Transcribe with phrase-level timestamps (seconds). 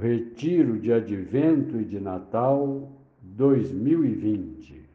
[0.00, 2.88] Retiro de Advento e de Natal
[3.20, 4.86] 2020.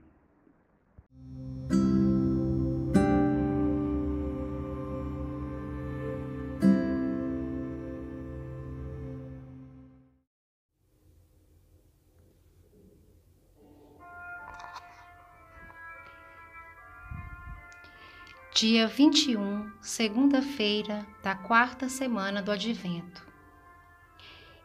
[18.56, 23.33] Dia 21, segunda-feira da quarta semana do Advento.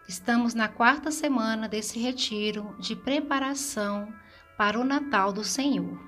[0.08, 4.12] Estamos na quarta semana desse retiro de preparação
[4.56, 6.00] para o Natal do Senhor.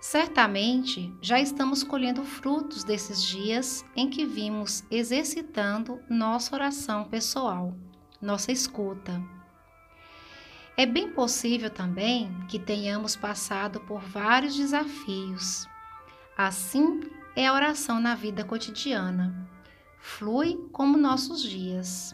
[0.00, 7.74] Certamente já estamos colhendo frutos desses dias em que vimos exercitando nossa oração pessoal,
[8.20, 9.22] nossa escuta.
[10.76, 15.68] É bem possível também que tenhamos passado por vários desafios
[16.36, 17.00] Assim
[17.36, 19.48] é a oração na vida cotidiana.
[20.00, 22.12] Flui como nossos dias.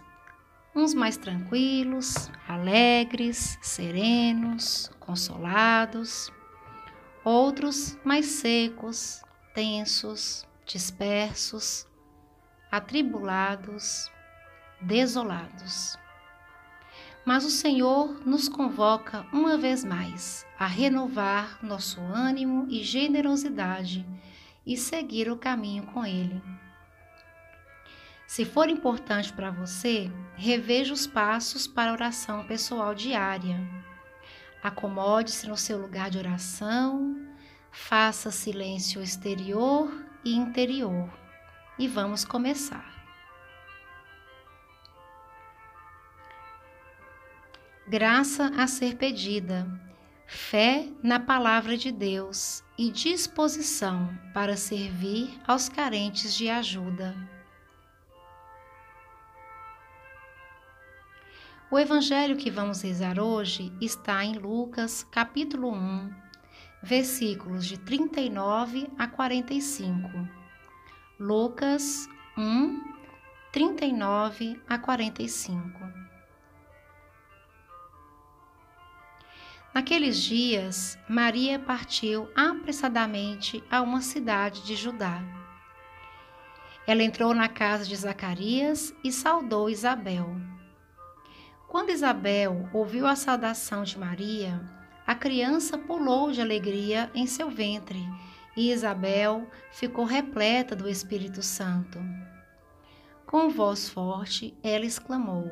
[0.74, 6.32] Uns mais tranquilos, alegres, serenos, consolados.
[7.24, 9.20] Outros mais secos,
[9.52, 11.88] tensos, dispersos,
[12.70, 14.08] atribulados,
[14.80, 15.98] desolados.
[17.24, 24.06] Mas o Senhor nos convoca uma vez mais a renovar nosso ânimo e generosidade
[24.64, 26.40] e seguir o caminho com Ele.
[28.30, 33.58] Se for importante para você, reveja os passos para a oração pessoal diária.
[34.62, 37.16] Acomode-se no seu lugar de oração,
[37.72, 39.92] faça silêncio exterior
[40.24, 41.10] e interior
[41.76, 42.88] e vamos começar.
[47.88, 49.66] graça a ser pedida,
[50.24, 57.39] fé na palavra de Deus e disposição para servir aos carentes de ajuda.
[61.72, 66.12] O evangelho que vamos rezar hoje está em Lucas, capítulo 1,
[66.82, 70.10] versículos de 39 a 45.
[71.16, 72.82] Lucas 1,
[73.52, 75.80] 39 a 45.
[79.72, 85.22] Naqueles dias, Maria partiu apressadamente a uma cidade de Judá.
[86.84, 90.49] Ela entrou na casa de Zacarias e saudou Isabel.
[91.70, 94.60] Quando Isabel ouviu a saudação de Maria,
[95.06, 98.04] a criança pulou de alegria em seu ventre
[98.56, 102.00] e Isabel ficou repleta do Espírito Santo.
[103.24, 105.48] Com voz forte, ela exclamou: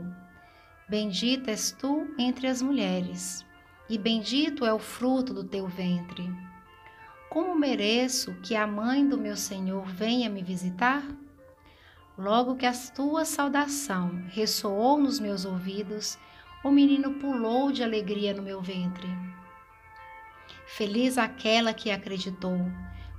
[0.88, 3.46] Bendita és tu entre as mulheres
[3.88, 6.28] e bendito é o fruto do teu ventre.
[7.30, 11.04] Como mereço que a mãe do meu Senhor venha me visitar?
[12.18, 16.18] Logo que a tua saudação ressoou nos meus ouvidos,
[16.64, 19.06] o menino pulou de alegria no meu ventre.
[20.66, 22.58] Feliz aquela que acreditou,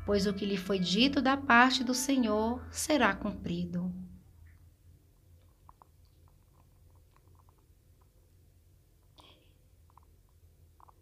[0.05, 3.89] pois o que lhe foi dito da parte do Senhor será cumprido.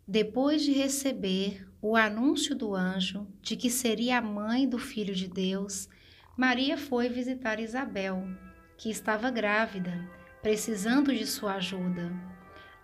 [0.07, 5.27] Depois de receber o anúncio do anjo de que seria a mãe do Filho de
[5.27, 5.89] Deus,
[6.37, 8.23] Maria foi visitar Isabel,
[8.77, 10.07] que estava grávida,
[10.39, 12.13] precisando de sua ajuda.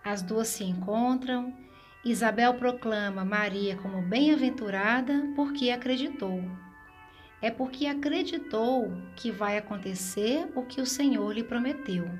[0.02, 1.56] As duas se encontram.
[2.04, 6.42] Isabel proclama Maria como bem-aventurada porque acreditou.
[7.40, 12.10] É porque acreditou que vai acontecer o que o Senhor lhe prometeu.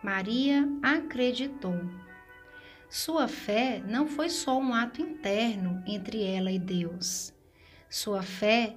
[0.00, 1.90] Maria acreditou.
[2.88, 7.34] Sua fé não foi só um ato interno entre ela e Deus.
[7.88, 8.76] Sua fé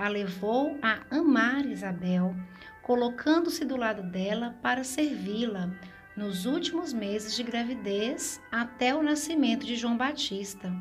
[0.00, 2.34] a levou a amar Isabel,
[2.82, 5.70] colocando-se do lado dela para servi-la
[6.16, 10.72] nos últimos meses de gravidez até o nascimento de João Batista.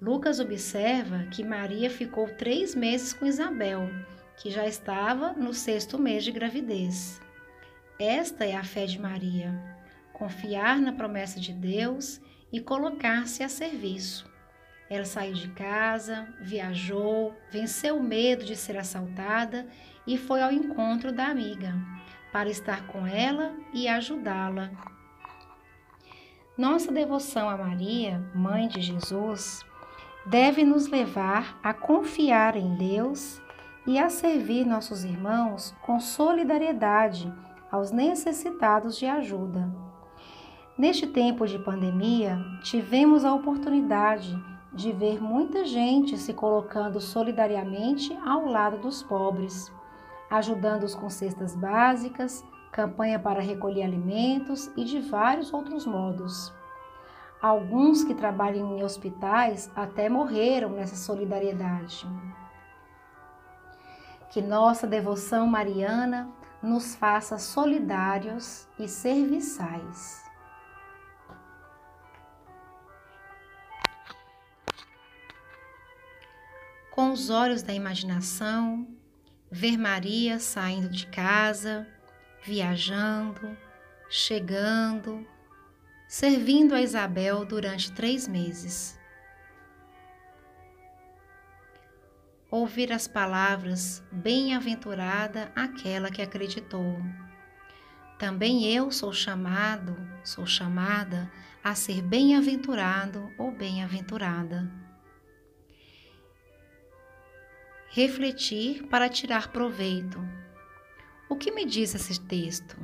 [0.00, 3.90] Lucas observa que Maria ficou três meses com Isabel,
[4.36, 7.20] que já estava no sexto mês de gravidez.
[7.98, 9.52] Esta é a fé de Maria
[10.12, 12.20] confiar na promessa de Deus
[12.52, 14.31] e colocar-se a serviço.
[14.92, 19.66] Ela saiu de casa, viajou, venceu o medo de ser assaltada
[20.06, 21.74] e foi ao encontro da amiga
[22.30, 24.70] para estar com ela e ajudá-la.
[26.58, 29.64] Nossa devoção a Maria, mãe de Jesus,
[30.26, 33.40] deve nos levar a confiar em Deus
[33.86, 37.32] e a servir nossos irmãos com solidariedade
[37.70, 39.74] aos necessitados de ajuda.
[40.76, 48.46] Neste tempo de pandemia, tivemos a oportunidade de ver muita gente se colocando solidariamente ao
[48.46, 49.70] lado dos pobres,
[50.30, 56.52] ajudando-os com cestas básicas, campanha para recolher alimentos e de vários outros modos.
[57.40, 62.08] Alguns que trabalham em hospitais até morreram nessa solidariedade.
[64.30, 66.30] Que nossa devoção mariana
[66.62, 70.22] nos faça solidários e serviçais.
[77.12, 78.88] Os olhos da imaginação,
[79.50, 81.86] ver Maria saindo de casa,
[82.42, 83.54] viajando,
[84.08, 85.26] chegando,
[86.08, 88.98] servindo a Isabel durante três meses.
[92.50, 96.96] Ouvir as palavras bem-aventurada aquela que acreditou.
[98.18, 99.94] Também eu sou chamado,
[100.24, 101.30] sou chamada
[101.62, 104.81] a ser bem-aventurado ou bem-aventurada
[107.92, 110.18] refletir para tirar proveito.
[111.28, 112.74] O que me diz esse texto?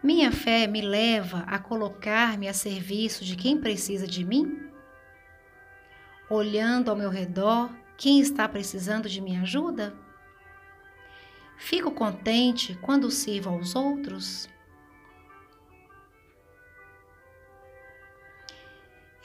[0.00, 4.70] Minha fé me leva a colocar-me a serviço de quem precisa de mim?
[6.30, 9.92] Olhando ao meu redor, quem está precisando de minha ajuda?
[11.56, 14.48] Fico contente quando sirvo aos outros?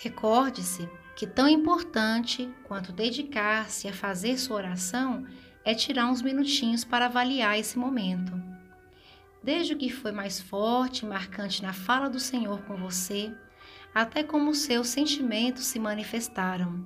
[0.04, 5.26] Recorde-se que tão importante quanto dedicar-se a fazer sua oração
[5.64, 8.34] é tirar uns minutinhos para avaliar esse momento.
[9.42, 13.34] Desde o que foi mais forte e marcante na fala do Senhor com você,
[13.96, 16.86] até como seus sentimentos se manifestaram,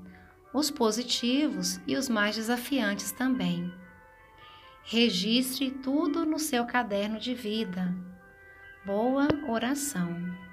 [0.53, 3.73] os positivos e os mais desafiantes também.
[4.83, 7.95] Registre tudo no seu caderno de vida.
[8.85, 10.46] Boa oração.